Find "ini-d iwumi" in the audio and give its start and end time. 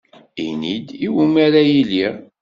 0.47-1.39